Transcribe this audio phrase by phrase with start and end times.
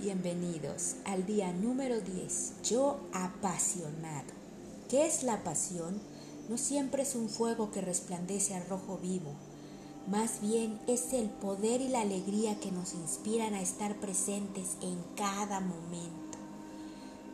[0.00, 2.62] Bienvenidos al día número 10.
[2.64, 4.32] Yo apasionado.
[4.88, 6.00] ¿Qué es la pasión?
[6.48, 9.34] No siempre es un fuego que resplandece al rojo vivo.
[10.06, 14.96] Más bien es el poder y la alegría que nos inspiran a estar presentes en
[15.16, 16.38] cada momento.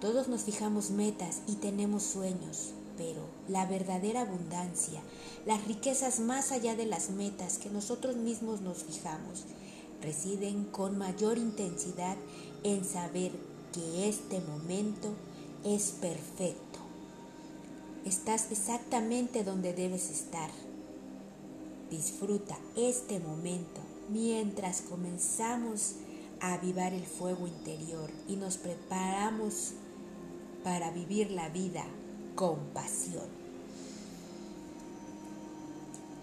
[0.00, 5.00] Todos nos fijamos metas y tenemos sueños, pero la verdadera abundancia,
[5.46, 9.44] las riquezas más allá de las metas que nosotros mismos nos fijamos,
[10.02, 12.16] residen con mayor intensidad
[12.62, 13.32] en saber
[13.72, 15.14] que este momento
[15.64, 16.78] es perfecto.
[18.04, 20.50] Estás exactamente donde debes estar.
[21.90, 25.94] Disfruta este momento mientras comenzamos
[26.40, 29.72] a avivar el fuego interior y nos preparamos
[30.62, 31.84] para vivir la vida
[32.34, 33.26] con pasión.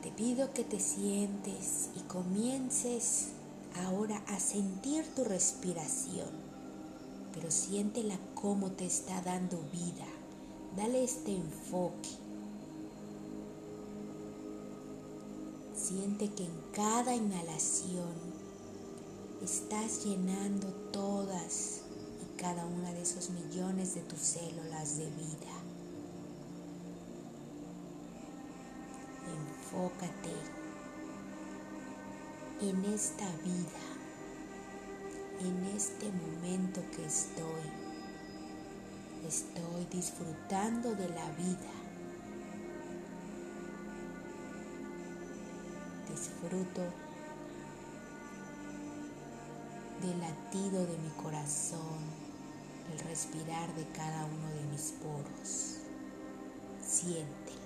[0.02, 3.33] Te pido que te sientes y comiences
[3.76, 6.30] ahora a sentir tu respiración,
[7.34, 10.06] pero siéntela cómo te está dando vida.
[10.76, 12.10] Dale este enfoque.
[15.76, 18.14] Siente que en cada inhalación
[19.44, 21.82] estás llenando todas
[22.22, 25.54] y cada una de esos millones de tus células de vida.
[29.28, 30.63] Enfócate
[32.70, 33.84] en esta vida,
[35.42, 37.84] en este momento que estoy.
[39.28, 41.74] Estoy disfrutando de la vida.
[46.10, 46.82] Disfruto
[50.02, 52.00] del latido de mi corazón,
[52.94, 55.80] el respirar de cada uno de mis poros.
[56.82, 57.63] Siéntelo.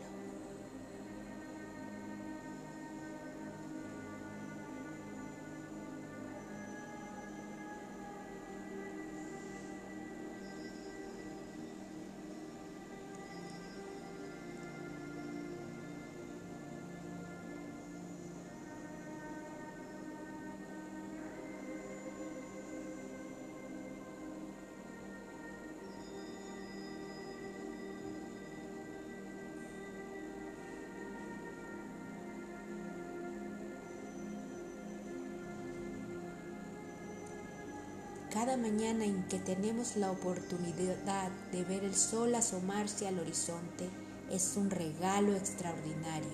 [38.40, 43.90] Cada mañana en que tenemos la oportunidad de ver el sol asomarse al horizonte
[44.30, 46.30] es un regalo extraordinario.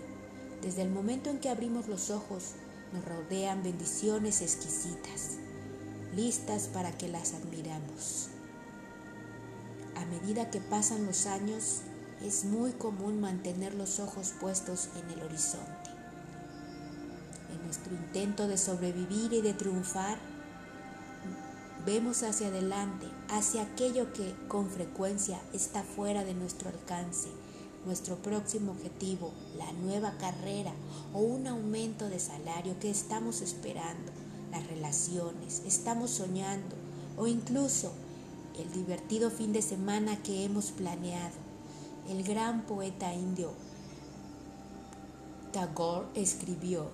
[0.61, 2.55] Desde el momento en que abrimos los ojos
[2.91, 5.37] nos rodean bendiciones exquisitas,
[6.13, 8.27] listas para que las admiramos.
[9.95, 11.83] A medida que pasan los años,
[12.21, 15.89] es muy común mantener los ojos puestos en el horizonte.
[17.49, 20.32] En nuestro intento de sobrevivir y de triunfar,
[21.85, 27.27] Vemos hacia adelante, hacia aquello que con frecuencia está fuera de nuestro alcance,
[27.85, 30.71] nuestro próximo objetivo, la nueva carrera
[31.13, 34.13] o un aumento de salario que estamos esperando,
[34.49, 36.75] las relaciones, estamos soñando
[37.17, 37.91] o incluso
[38.57, 41.35] el divertido fin de semana que hemos planeado.
[42.07, 43.51] El gran poeta indio
[45.51, 46.88] Tagore escribió,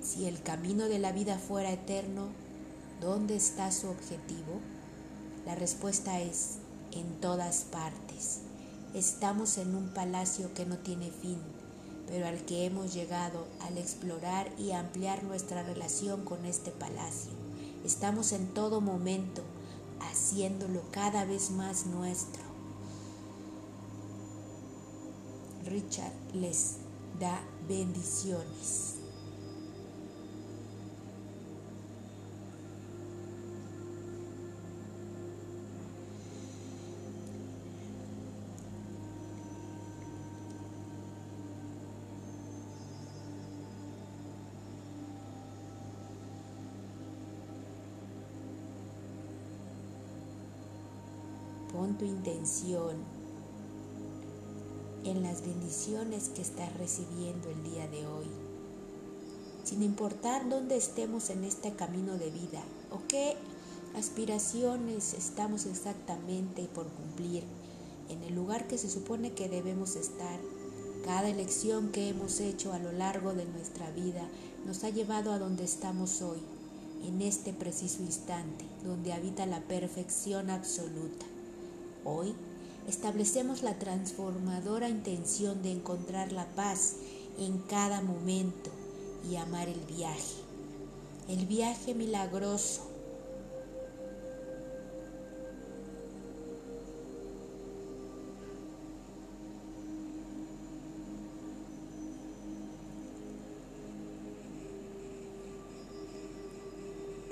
[0.00, 2.28] si el camino de la vida fuera eterno,
[3.00, 4.60] ¿Dónde está su objetivo?
[5.44, 6.56] La respuesta es
[6.92, 8.40] en todas partes.
[8.94, 11.38] Estamos en un palacio que no tiene fin,
[12.06, 17.32] pero al que hemos llegado al explorar y ampliar nuestra relación con este palacio.
[17.84, 19.42] Estamos en todo momento
[20.00, 22.42] haciéndolo cada vez más nuestro.
[25.66, 26.76] Richard les
[27.20, 28.95] da bendiciones.
[51.94, 52.96] Tu intención
[55.04, 58.26] en las bendiciones que estás recibiendo el día de hoy,
[59.64, 62.60] sin importar dónde estemos en este camino de vida
[62.90, 63.36] o qué
[63.96, 67.44] aspiraciones estamos exactamente por cumplir
[68.10, 70.40] en el lugar que se supone que debemos estar.
[71.04, 74.28] Cada elección que hemos hecho a lo largo de nuestra vida
[74.66, 76.40] nos ha llevado a donde estamos hoy,
[77.06, 81.24] en este preciso instante, donde habita la perfección absoluta.
[82.08, 82.36] Hoy
[82.86, 86.94] establecemos la transformadora intención de encontrar la paz
[87.36, 88.70] en cada momento
[89.28, 90.36] y amar el viaje.
[91.26, 92.82] El viaje milagroso.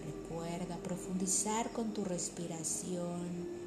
[0.04, 3.63] Recuerda profundizar con tu respiración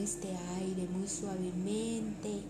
[0.00, 2.42] este aire muy suavemente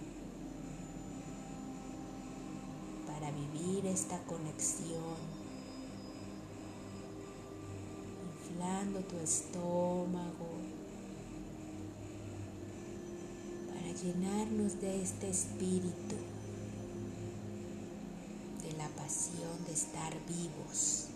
[3.06, 5.16] para vivir esta conexión,
[8.38, 10.50] inflando tu estómago,
[13.68, 16.16] para llenarnos de este espíritu,
[18.62, 21.12] de la pasión de estar vivos.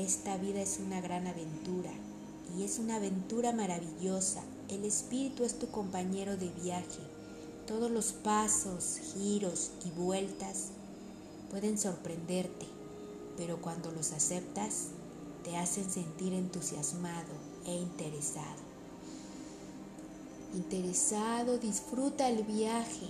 [0.00, 1.90] Esta vida es una gran aventura
[2.56, 4.42] y es una aventura maravillosa.
[4.70, 7.02] El espíritu es tu compañero de viaje.
[7.66, 10.68] Todos los pasos, giros y vueltas
[11.50, 12.64] pueden sorprenderte,
[13.36, 14.86] pero cuando los aceptas
[15.44, 17.34] te hacen sentir entusiasmado
[17.66, 18.62] e interesado.
[20.54, 23.06] Interesado, disfruta el viaje.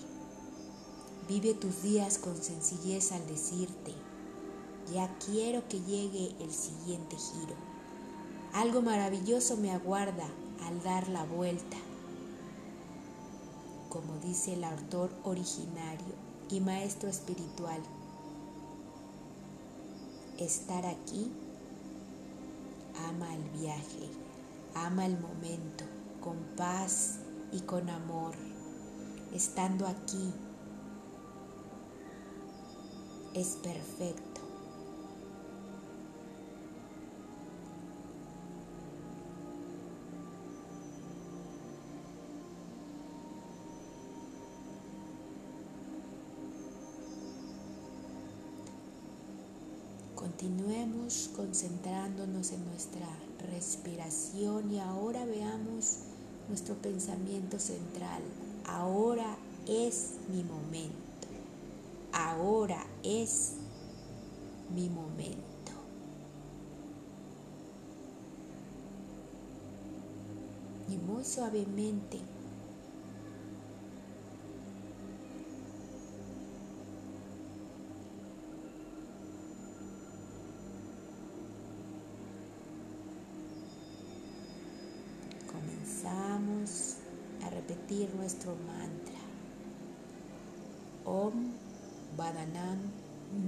[1.28, 3.94] Vive tus días con sencillez al decirte,
[4.92, 7.54] ya quiero que llegue el siguiente giro.
[8.52, 10.26] Algo maravilloso me aguarda
[10.66, 11.76] al dar la vuelta.
[13.88, 16.14] Como dice el autor originario
[16.50, 17.81] y maestro espiritual,
[20.38, 21.31] estar aquí
[23.08, 24.08] ama el viaje,
[24.75, 25.84] ama el momento,
[26.20, 27.19] con paz
[27.52, 28.34] y con amor.
[29.32, 30.32] Estando aquí
[33.34, 34.39] es perfecto.
[51.10, 53.08] Concentrándonos en nuestra
[53.50, 56.02] respiración y ahora veamos
[56.48, 58.22] nuestro pensamiento central.
[58.64, 59.36] Ahora
[59.66, 60.94] es mi momento.
[62.12, 63.54] Ahora es
[64.72, 65.72] mi momento.
[70.88, 72.20] Y muy suavemente
[86.00, 86.96] comenzamos
[87.44, 89.20] a repetir nuestro mantra.
[91.04, 91.52] Om
[92.16, 92.78] Badanam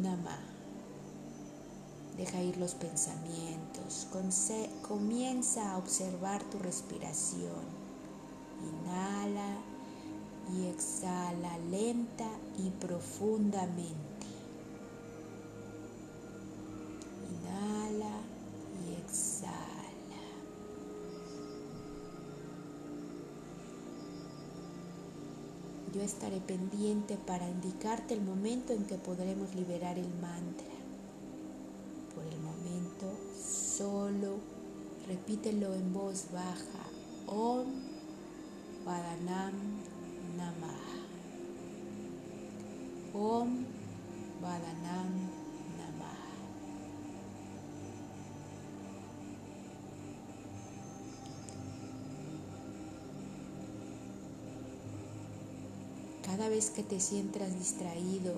[0.02, 0.38] Nama.
[2.17, 4.08] Deja ir los pensamientos.
[4.82, 7.64] Comienza a observar tu respiración.
[8.61, 9.56] Inhala
[10.52, 14.12] y exhala lenta y profundamente.
[26.03, 30.75] Estaré pendiente para indicarte el momento en que podremos liberar el mantra.
[32.13, 33.07] Por el momento,
[33.41, 34.39] solo
[35.07, 36.83] repítelo en voz baja.
[37.29, 37.67] Om
[38.85, 39.55] Vadanam
[40.37, 40.93] Namah.
[43.15, 43.65] Om
[44.43, 45.31] Vadanam
[56.53, 58.35] vez que te sientas distraído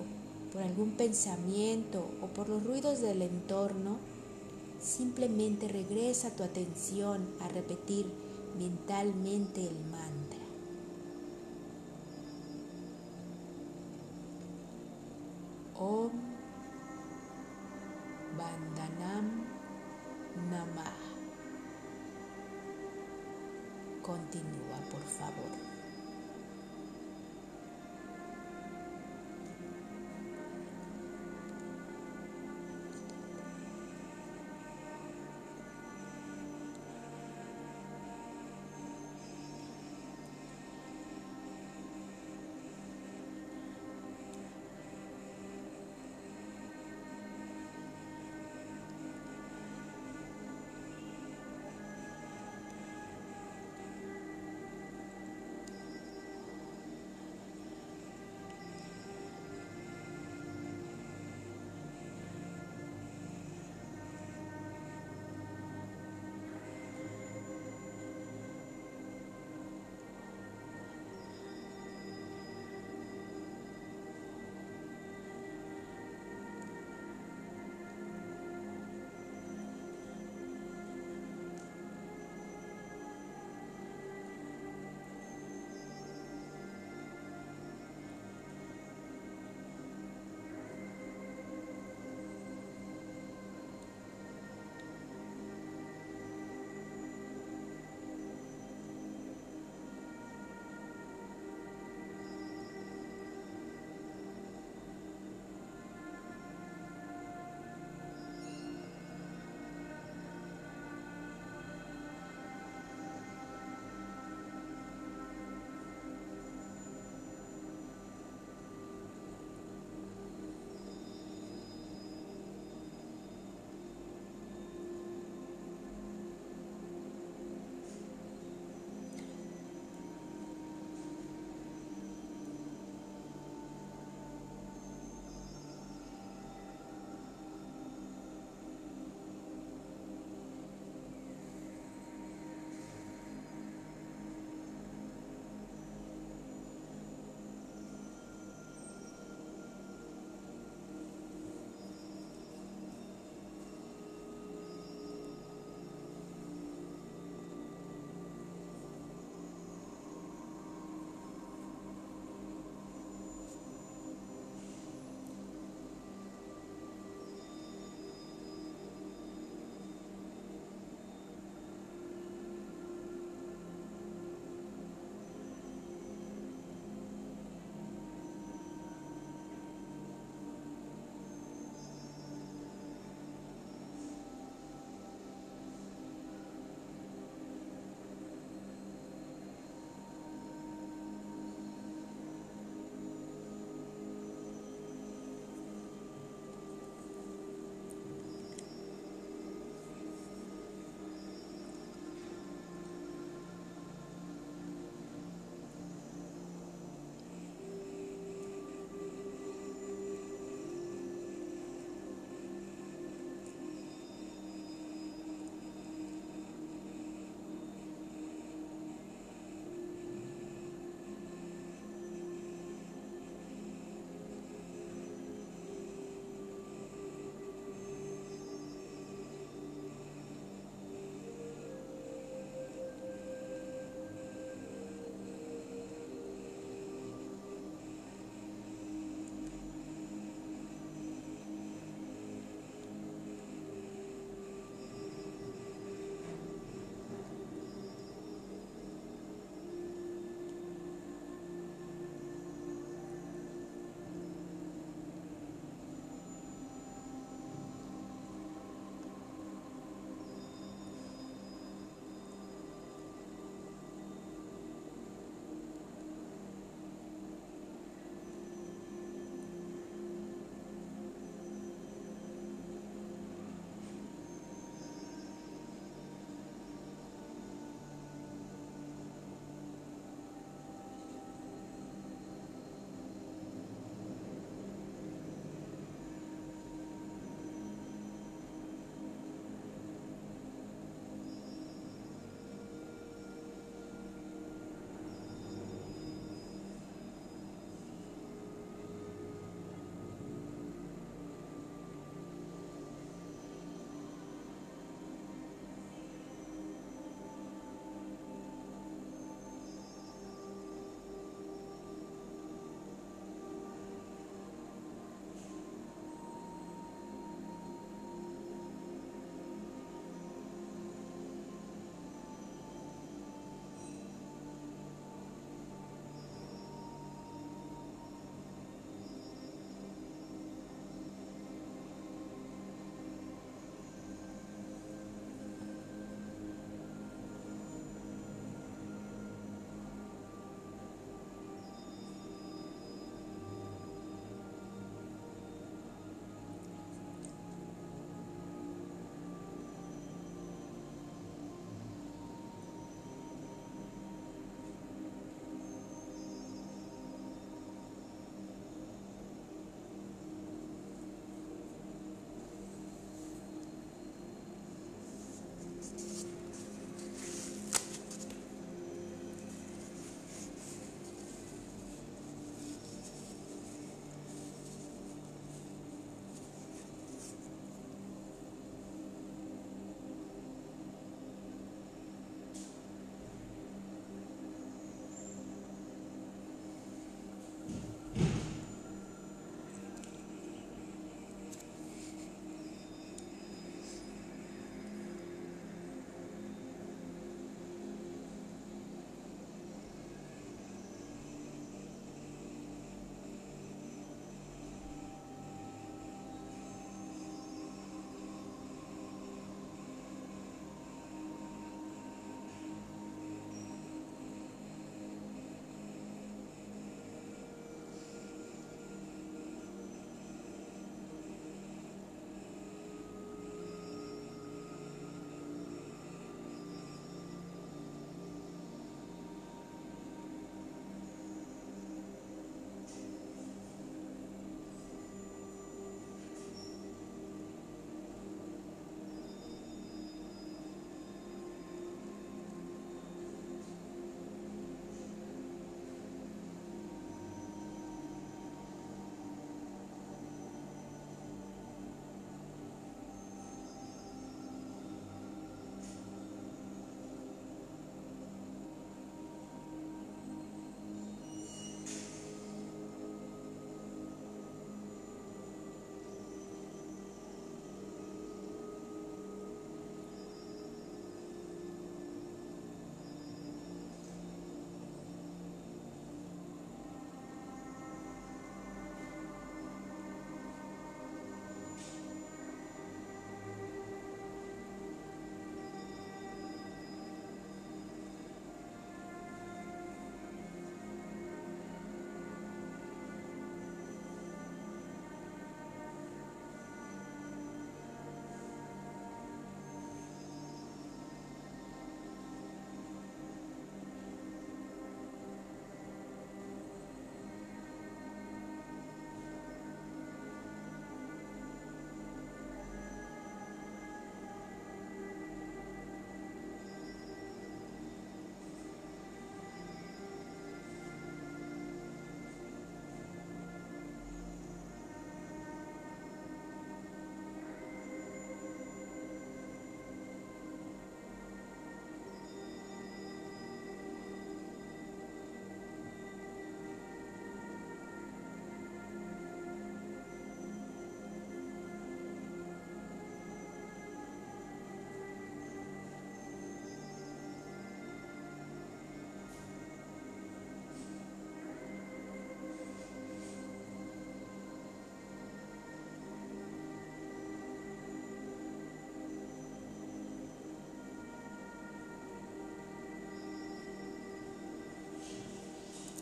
[0.53, 3.97] por algún pensamiento o por los ruidos del entorno,
[4.81, 8.05] simplemente regresa tu atención a repetir
[8.57, 10.39] mentalmente el mantra.
[15.77, 16.11] Om
[18.37, 19.43] Bandanam
[20.49, 20.95] Namah.
[24.01, 25.84] Continúa, por favor.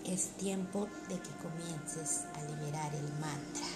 [0.05, 3.67] Es tiempo de que comiences a liberar el mantra.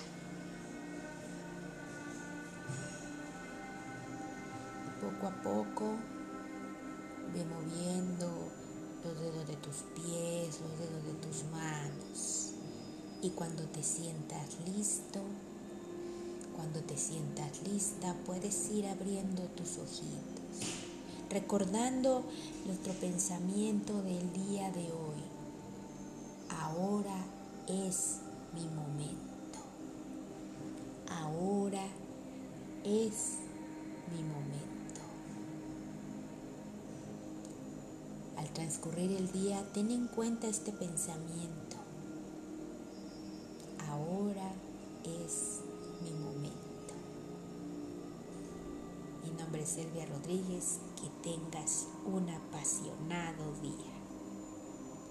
[5.02, 5.96] Poco a poco
[7.34, 8.50] ve moviendo
[9.04, 12.54] los dedos de tus pies, los dedos de tus manos.
[13.22, 15.22] Y cuando te sientas listo,
[16.56, 20.68] cuando te sientas lista, puedes ir abriendo tus ojitos,
[21.30, 22.24] recordando
[22.66, 25.37] nuestro pensamiento del día de hoy.
[26.68, 27.16] Ahora
[27.66, 28.20] es
[28.54, 29.60] mi momento.
[31.10, 31.86] Ahora
[32.84, 33.38] es
[34.12, 35.02] mi momento.
[38.36, 41.78] Al transcurrir el día, ten en cuenta este pensamiento.
[43.90, 44.52] Ahora
[45.06, 45.62] es
[46.04, 46.94] mi momento.
[49.24, 50.80] Mi nombre es Silvia Rodríguez.
[50.98, 53.97] Que tengas un apasionado día.